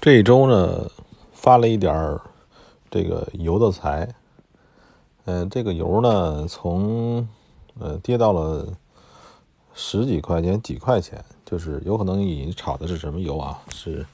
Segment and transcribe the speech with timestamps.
[0.00, 0.90] 这一周呢，
[1.30, 2.18] 发了一点儿
[2.90, 4.08] 这个油的财。
[5.26, 7.28] 嗯、这个油呢，从
[7.78, 8.66] 呃跌到了
[9.74, 13.60] 十几块钱、几块钱，就是有可能你炒的是什么油啊？
[13.68, 14.06] 是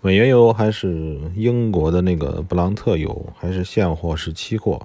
[0.00, 4.80] 美原油，还是英国的那个布朗特油，还是现货，是期货？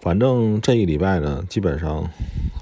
[0.00, 2.08] 反正这一礼拜呢，基本上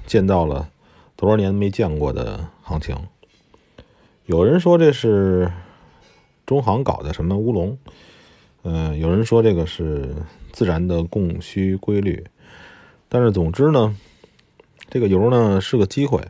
[0.07, 0.67] 见到了
[1.15, 2.97] 多少年没见过的行情。
[4.25, 5.51] 有人说这是
[6.51, 7.77] 中行搞的什么乌龙，
[8.63, 10.13] 嗯、有人说这个是
[10.51, 12.21] 自然的供需规律，
[13.07, 13.95] 但是总之呢，
[14.89, 16.21] 这个油呢是个机会。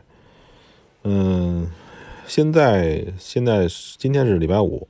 [1.02, 1.68] 嗯，
[2.24, 3.66] 现在现在
[3.98, 4.86] 今天是礼拜五，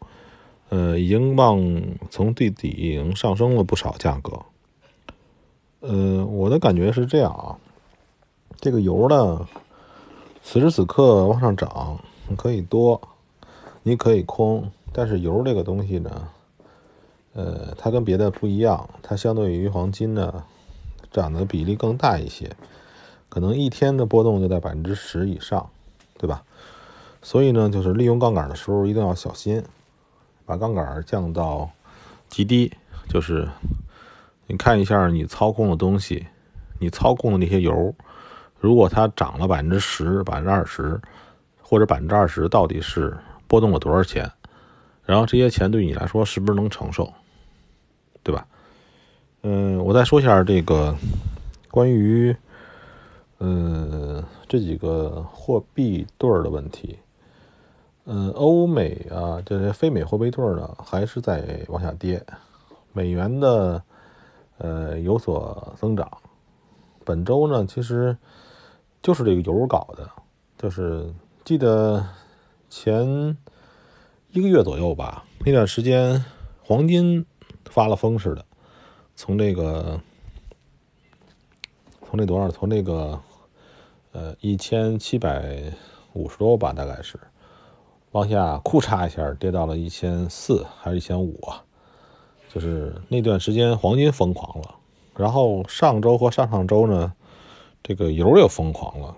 [0.68, 4.38] 呃，已经往从最底已经上升了不少价格。
[5.80, 7.56] 呃，我的感觉是这样啊，
[8.60, 9.48] 这个油呢，
[10.42, 11.98] 此时此刻往上涨
[12.36, 13.00] 可以多，
[13.82, 16.28] 你可以空，但是油这个东西呢，
[17.32, 20.44] 呃，它跟别的不一样，它相对于黄金呢，
[21.10, 22.54] 涨的比例更大一些，
[23.28, 25.70] 可能一天的波动就在百分之十以上，
[26.18, 26.42] 对吧？
[27.22, 29.62] 所以呢，就是利用杠杆的时候一定要小心，
[30.44, 31.70] 把杠杆降到
[32.28, 32.72] 极低，
[33.08, 33.48] 就是
[34.46, 36.26] 你看一下你操控的东西，
[36.80, 37.94] 你操控的那些油，
[38.58, 41.00] 如果它涨了百分之十、百分之二十，
[41.62, 44.30] 或者百分之二十，到底是波动了多少钱？
[45.04, 47.12] 然后这些钱对你来说是不是能承受，
[48.22, 48.46] 对吧？
[49.42, 50.94] 嗯，我再说一下这个
[51.70, 52.34] 关于
[53.40, 56.98] 嗯这几个货币对儿的问题。
[58.04, 62.24] 嗯，欧美啊，这些非美货币对儿呢，还是在往下跌，
[62.92, 63.82] 美元的
[64.58, 66.10] 呃有所增长。
[67.04, 68.16] 本周呢，其实
[69.00, 70.08] 就是这个油搞的，
[70.58, 71.12] 就是
[71.44, 72.04] 记得
[72.68, 73.36] 前
[74.34, 76.24] 一个月左右吧，那段时间
[76.64, 77.26] 黄金
[77.66, 78.42] 发了疯似的，
[79.14, 80.00] 从这个
[82.08, 83.20] 从那多少，从那个
[84.12, 85.62] 呃一千七百
[86.14, 87.20] 五十多吧，大概是
[88.12, 91.62] 往下库嚓一下跌到了一千四还是一千五啊？
[92.48, 94.74] 就是那段时间黄金疯狂了，
[95.14, 97.12] 然后上周和上上周呢，
[97.82, 99.14] 这个油又疯狂了，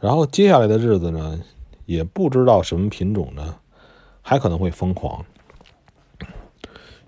[0.00, 1.38] 然后接下来的日子呢，
[1.84, 3.56] 也不知道什么品种呢，
[4.26, 5.22] 还可能会疯狂。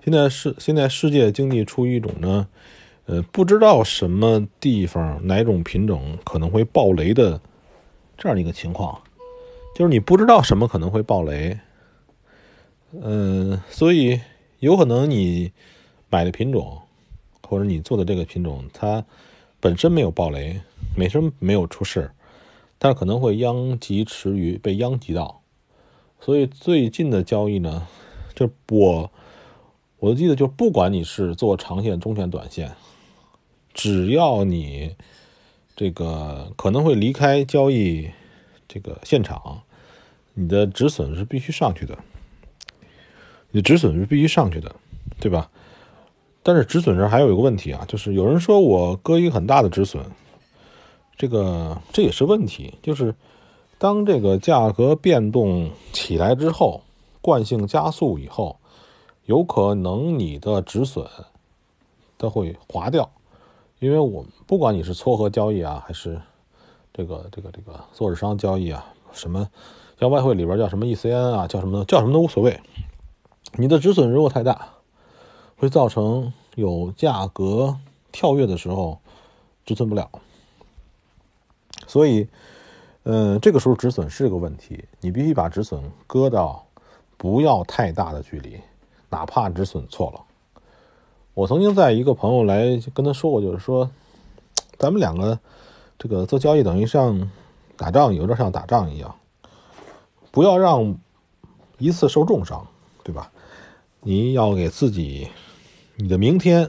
[0.05, 2.47] 现在是现在世界经济处于一种呢，
[3.07, 7.41] 呃，不知道什么地方哪种品种可能会爆雷的
[8.17, 9.03] 这样一个情况，
[9.75, 11.59] 就是你不知道什么可能会爆雷，
[12.93, 14.21] 嗯、所以
[14.61, 15.51] 有可能你
[16.09, 16.83] 买的品种
[17.43, 19.05] 或者你做的这个品种，它
[19.59, 20.61] 本身没有爆雷，
[20.97, 22.13] 本身没有出事，
[22.79, 25.43] 但是可能会殃及池鱼，被殃及到。
[26.21, 27.87] 所以最近的交易呢，
[28.35, 29.11] 就我
[29.99, 32.75] 我记得，就不管你是做长线、中线、短线，
[33.73, 34.97] 只要你
[35.77, 38.11] 这个可能会离开交易
[38.67, 39.63] 这个现场，
[40.35, 41.97] 你的止损是必须上去的，
[43.53, 44.75] 你止损是必须上去的，
[45.21, 45.51] 对吧？
[46.43, 50.05] 但是止损这还有一个问题啊，就是有人说我割一个很大的止损，
[51.17, 53.15] 这个这也是问题，就是
[53.79, 56.83] 当这个价格变动起来之后，
[57.21, 58.59] 惯性加速以后，
[59.25, 61.07] 有可能你的止损
[62.17, 63.11] 它会划掉，
[63.79, 66.21] 因为我们不管你是撮合交易啊，还是
[66.95, 69.49] 这个这个这个做日商交易啊，什么
[70.01, 72.59] 像外汇里边叫什么 ECN 啊，叫什么叫什么都无所谓，
[73.55, 74.71] 你的止损如果太大，
[75.57, 77.77] 会造成有价格
[78.13, 78.99] 跳跃的时候
[79.67, 80.11] 止损不了，
[81.87, 82.29] 所以，
[83.09, 86.67] 嗯，这个时候止损是个问题，你必须把止损割到
[87.17, 88.61] 不要太大的距离，
[89.09, 90.21] 哪怕止损错了。
[91.33, 93.89] 我曾经在一个朋友来跟他说过，就是说，
[94.77, 95.39] 咱们两个
[95.97, 97.31] 这个做交易等于像
[97.77, 99.15] 打仗，有点像打仗一样，
[100.33, 100.99] 不要让
[101.79, 102.67] 一次受重伤，
[103.05, 103.31] 对吧？
[104.01, 105.29] 你要给自己，
[105.95, 106.69] 你的明天、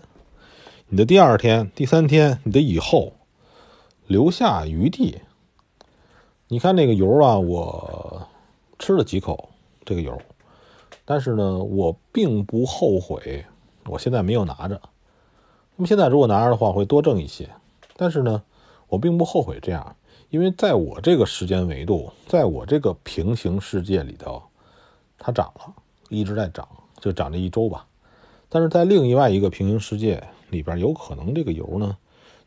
[0.88, 3.14] 你的第二天、第三天、你的以后
[4.06, 5.18] 留下余地。
[6.50, 8.26] 你看那个油啊，我
[8.80, 9.50] 吃了几口
[9.84, 10.18] 这个油，
[11.04, 13.44] 但是呢，我并不后悔，
[13.86, 14.80] 我现在没有拿着。
[15.76, 17.50] 那么现在如果拿着的话，会多挣一些。
[17.98, 18.42] 但是呢，
[18.88, 19.98] 我并不后悔这样，
[20.30, 24.42] 因为在我这个时间维度，在我这个平行世界里头，
[25.18, 25.74] 它涨了，
[26.08, 26.66] 一直在涨，
[27.02, 27.86] 就涨这一周吧。
[28.48, 31.98] 但是在另外一个平行世界里边，有可能这个油呢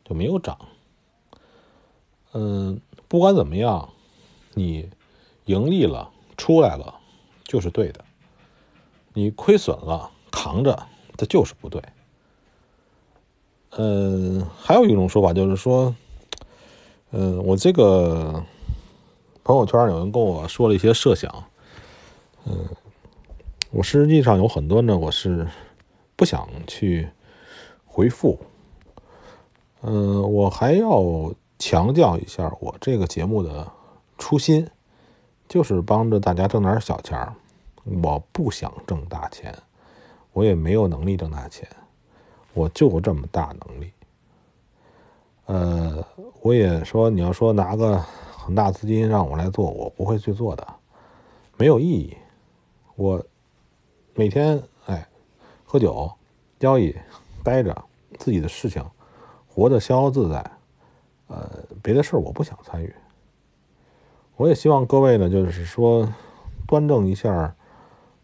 [0.03, 0.57] 就没有涨。
[2.33, 2.79] 嗯，
[3.11, 3.89] 不管怎么样，
[4.53, 4.89] 你
[5.43, 6.95] 盈利了出来了
[7.43, 8.05] 就是对的。
[9.11, 10.87] 你亏损了扛着，
[11.17, 11.83] 这就是不对。
[13.71, 15.93] 嗯，还有一种说法就是说，
[17.09, 18.41] 嗯，我这个
[19.43, 21.43] 朋友圈有人跟我说了一些设想，
[22.45, 22.65] 嗯，
[23.71, 25.45] 我实际上有很多呢，我是
[26.15, 27.09] 不想去
[27.83, 28.39] 回复。
[29.81, 33.71] 嗯，我还要强调一下，我这个节目的
[34.17, 34.67] 初心
[35.47, 37.35] 就是帮着大家挣点小钱儿，
[38.01, 39.55] 我不想挣大钱，
[40.33, 41.67] 我也没有能力挣大钱。
[42.55, 43.93] 我就这么大能力，
[45.45, 46.03] 呃，
[46.41, 48.03] 我也说，你要说拿个
[48.35, 50.67] 很大资金让我来做，我不会去做的，
[51.57, 52.17] 没有意义。
[52.95, 53.23] 我
[54.15, 55.07] 每天哎
[55.63, 56.11] 喝酒、
[56.59, 56.93] 交易、
[57.43, 57.85] 待着
[58.17, 58.83] 自己的事情，
[59.47, 60.51] 活得逍遥自在，
[61.31, 62.93] 呃，别的事儿我不想参与。
[64.35, 66.13] 我也希望各位呢，就是说
[66.67, 67.55] 端正一下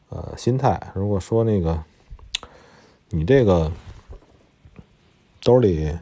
[0.10, 0.92] 呃心态。
[0.94, 1.84] 如果说那个
[3.10, 3.72] 你这个。
[5.44, 5.98] 兜里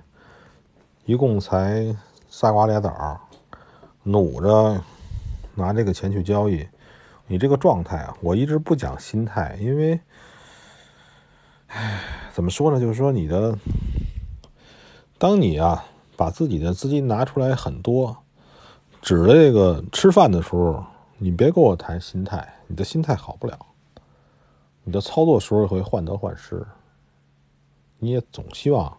[1.06, 1.96] 一共才
[2.30, 3.20] 仨瓜俩枣，
[4.02, 4.82] 努着
[5.54, 6.68] 拿这个钱去交易，
[7.28, 10.00] 你这个状态啊，我一直不讲心态，因为，
[11.68, 12.02] 唉，
[12.34, 12.80] 怎么说呢？
[12.80, 13.56] 就是说你的，
[15.20, 15.86] 当你啊
[16.18, 18.16] 把自己的资金拿出来很多，
[19.02, 20.84] 指着这个吃饭的时候，
[21.18, 23.58] 你别跟我谈心态，你的心态好不了，
[24.84, 26.66] 你的操作时候会患得患失，
[28.00, 28.98] 你也总希望。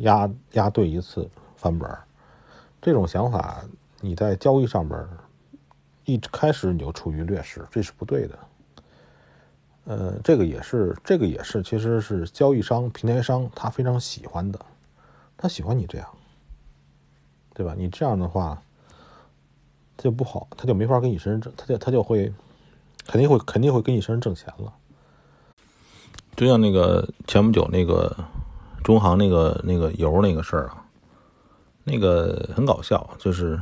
[0.00, 1.90] 压压对一次翻本
[2.82, 3.64] 这种想法
[4.02, 5.08] 你在交易上边
[6.04, 8.38] 一开始你就处于劣势，这是不对的。
[9.84, 14.60] 呃，这个也是，这个也是，其实是交易商、平台商他非常喜欢的，
[15.34, 16.06] 他喜欢你这样，
[17.56, 17.74] 对吧？
[17.76, 18.60] 你这样的话，
[19.96, 22.30] 他就不好，他就没法给你身上挣，他就他就会
[23.06, 24.72] 肯定会肯定会给你身上挣钱了。
[26.36, 28.14] 就像那个前不久那个。
[28.84, 30.86] 中行那个那个油那个事儿啊，
[31.82, 33.60] 那个很搞笑，就是，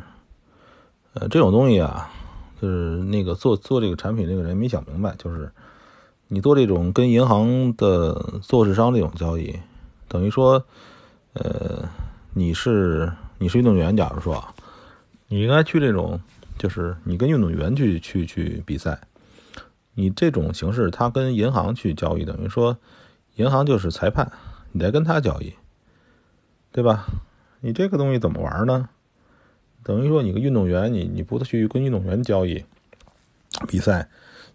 [1.14, 2.12] 呃，这种东西啊，
[2.60, 5.50] 就是那个做做这个产品那个人没想明白，就是
[6.28, 9.58] 你做这种跟银行的做市商这种交易，
[10.08, 10.62] 等于说，
[11.32, 11.88] 呃，
[12.34, 14.54] 你是你是运动员，假如说，
[15.28, 16.20] 你应该去这种，
[16.58, 19.00] 就是你跟运动员去去去比赛，
[19.94, 22.78] 你这种形式，他跟银行去交易，等于说，
[23.36, 24.30] 银行就是裁判。
[24.72, 25.54] 你在跟他交易，
[26.72, 27.06] 对吧？
[27.60, 28.88] 你这个东西怎么玩呢？
[29.82, 32.64] 等于说你个运动员，你你不去跟运动员交易
[33.68, 34.08] 比赛，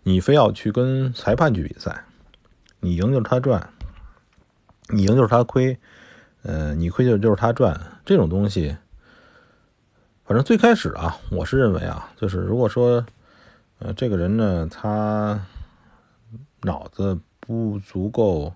[0.03, 2.03] 你非要去跟裁判去比赛，
[2.81, 3.69] 你赢就是他赚，
[4.89, 5.77] 你赢就是他亏，
[6.43, 7.79] 呃，你亏就就是他赚。
[8.05, 8.75] 这种东西，
[10.25, 13.05] 反正最开始啊，我是认为啊，就是如果说，
[13.79, 15.39] 呃，这个人呢，他
[16.61, 18.53] 脑子不足够。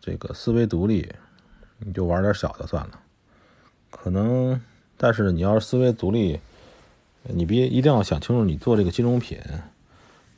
[0.00, 1.12] 这个思维独立，
[1.78, 2.98] 你就玩点小的算了。
[3.90, 4.58] 可能，
[4.96, 6.40] 但是你要是思维独立，
[7.24, 9.38] 你别一定要想清楚，你做这个金融品，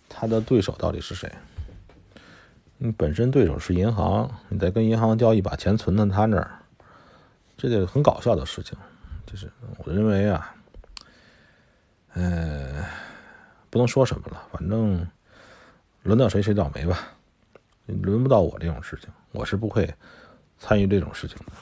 [0.09, 1.31] 它的对手到底是谁？
[2.82, 6.50] 你本身对手是银行，你再跟银行交易，把钱存在他那儿，
[7.55, 8.77] 这就很搞笑的事情。
[9.27, 9.53] 就是
[9.85, 10.55] 我认为啊，
[12.15, 12.82] 呃，
[13.69, 15.06] 不能说什么了，反正
[16.05, 16.99] 轮到谁谁倒霉吧。
[17.85, 19.95] 轮不到我这种事情，我是不会
[20.59, 21.52] 参与这种事情的。